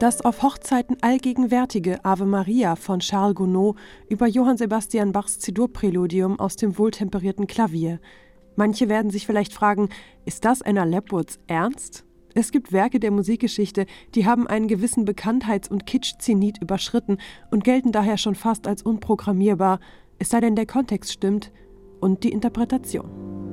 [0.00, 3.76] Das auf Hochzeiten allgegenwärtige Ave Maria von Charles Gounod
[4.08, 8.00] über Johann Sebastian Bachs C-Dur-Präludium aus dem wohltemperierten Klavier.
[8.56, 9.88] Manche werden sich vielleicht fragen,
[10.24, 12.04] ist das Anna Lepwoods Ernst?
[12.34, 13.86] Es gibt Werke der Musikgeschichte,
[14.16, 17.18] die haben einen gewissen Bekanntheits- und Kitsch-Zenit überschritten
[17.52, 19.78] und gelten daher schon fast als unprogrammierbar,
[20.18, 21.52] es sei denn der Kontext stimmt
[22.00, 23.43] und die Interpretation.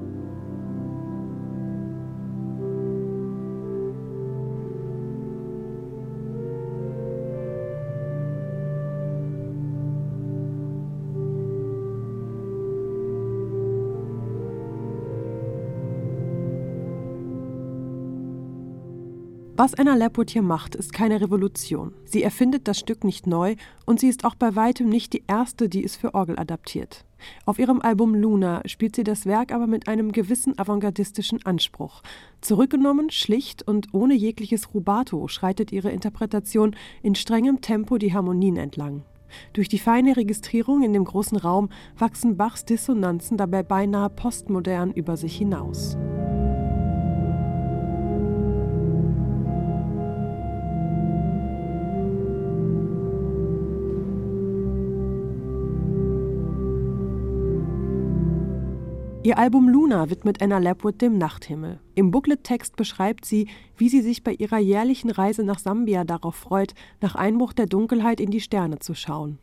[19.64, 21.94] Was Anna Lepwood hier macht, ist keine Revolution.
[22.04, 25.70] Sie erfindet das Stück nicht neu und sie ist auch bei weitem nicht die erste,
[25.70, 27.06] die es für Orgel adaptiert.
[27.46, 32.02] Auf ihrem Album Luna spielt sie das Werk aber mit einem gewissen avantgardistischen Anspruch.
[32.42, 39.04] Zurückgenommen, schlicht und ohne jegliches Rubato schreitet ihre Interpretation in strengem Tempo die Harmonien entlang.
[39.54, 45.18] Durch die feine Registrierung in dem großen Raum wachsen Bachs Dissonanzen dabei beinahe postmodern über
[45.18, 45.98] sich hinaus.
[59.24, 61.80] Ihr Album Luna widmet Anna Lapwood dem Nachthimmel.
[61.94, 66.74] Im Booklet-Text beschreibt sie, wie sie sich bei ihrer jährlichen Reise nach Sambia darauf freut,
[67.02, 69.38] nach Einbruch der Dunkelheit in die Sterne zu schauen.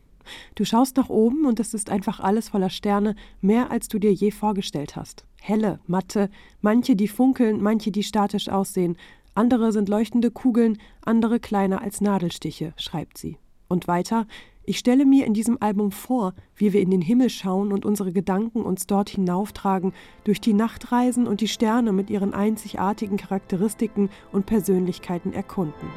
[0.55, 4.11] Du schaust nach oben und es ist einfach alles voller Sterne, mehr als du dir
[4.11, 5.25] je vorgestellt hast.
[5.39, 8.97] Helle, matte, manche, die funkeln, manche, die statisch aussehen,
[9.33, 13.37] andere sind leuchtende Kugeln, andere kleiner als Nadelstiche, schreibt sie.
[13.69, 14.27] Und weiter,
[14.69, 18.11] ich stelle mir in diesem Album vor, wie wir in den Himmel schauen und unsere
[18.11, 19.93] Gedanken uns dort hinauftragen,
[20.25, 25.89] durch die Nacht reisen und die Sterne mit ihren einzigartigen Charakteristiken und Persönlichkeiten erkunden.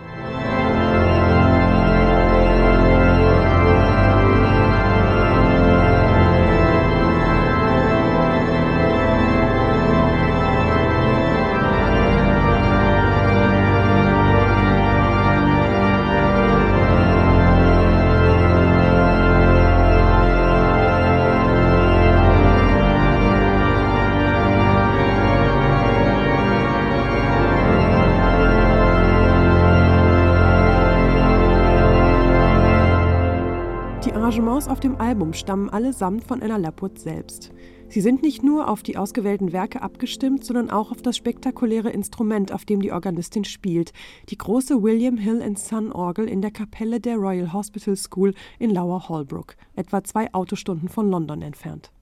[34.11, 37.53] Arrangements auf dem Album stammen allesamt von Anna Lapwood selbst.
[37.89, 42.51] Sie sind nicht nur auf die ausgewählten Werke abgestimmt, sondern auch auf das spektakuläre Instrument,
[42.51, 43.93] auf dem die Organistin spielt,
[44.29, 49.09] die große William Hill Son Orgel in der Kapelle der Royal Hospital School in Lower
[49.09, 51.93] Holbrook, etwa zwei Autostunden von London entfernt.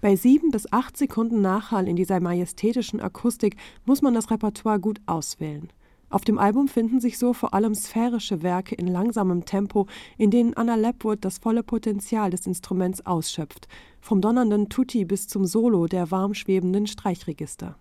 [0.00, 5.00] Bei sieben bis acht Sekunden Nachhall in dieser majestätischen Akustik muss man das Repertoire gut
[5.06, 5.70] auswählen.
[6.08, 9.86] Auf dem Album finden sich so vor allem sphärische Werke in langsamem Tempo,
[10.16, 13.66] in denen Anna Lapwood das volle Potenzial des Instruments ausschöpft,
[14.00, 17.76] vom donnernden Tutti bis zum Solo der warm schwebenden Streichregister.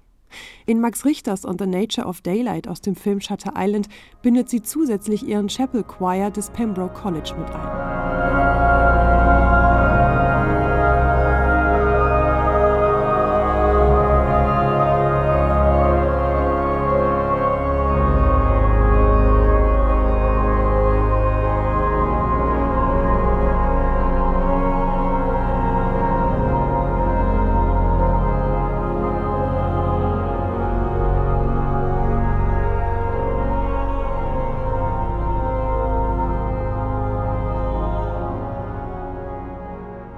[0.65, 3.87] In Max Richters On the Nature of Daylight aus dem Film Shutter Island
[4.21, 7.84] bindet sie zusätzlich ihren Chapel Choir des Pembroke College mit ein.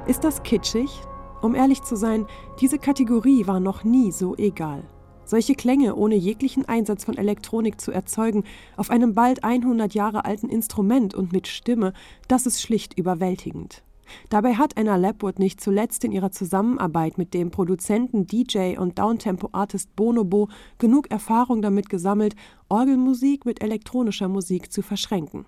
[0.08, 1.02] Ist das kitschig?
[1.42, 2.28] Um ehrlich zu sein,
[2.62, 4.84] diese Kategorie war noch nie so egal.
[5.26, 8.46] Solche Klänge ohne jeglichen Einsatz von Elektronik zu erzeugen,
[8.78, 11.92] auf einem bald 100 Jahre alten Instrument und mit Stimme,
[12.30, 13.84] das ist schlicht überwältigend.
[14.30, 19.94] Dabei hat Anna Lapwood nicht zuletzt in ihrer Zusammenarbeit mit dem Produzenten, DJ und Downtempo-Artist
[19.98, 20.48] Bonobo
[20.78, 22.38] genug Erfahrung damit gesammelt,
[22.70, 25.46] Orgelmusik mit elektronischer Musik zu verschränken.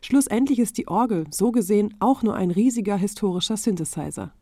[0.00, 4.32] Schlussendlich ist die Orgel, so gesehen, auch nur ein riesiger historischer Synthesizer.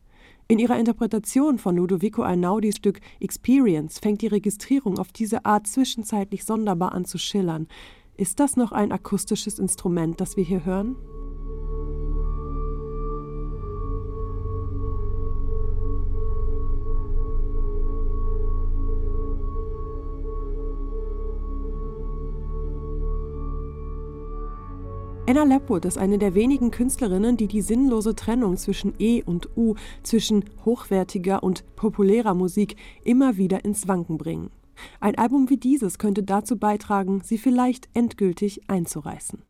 [0.47, 6.45] In ihrer Interpretation von Ludovico Einaudis Stück Experience fängt die Registrierung auf diese Art zwischenzeitlich
[6.45, 7.67] sonderbar an zu schillern.
[8.17, 10.97] Ist das noch ein akustisches Instrument, das wir hier hören?
[25.26, 29.75] Anna Lapwood ist eine der wenigen Künstlerinnen, die die sinnlose Trennung zwischen E und U,
[30.03, 34.50] zwischen hochwertiger und populärer Musik immer wieder ins Wanken bringen.
[35.00, 39.38] Ein Album wie dieses könnte dazu beitragen, sie vielleicht endgültig einzureißen.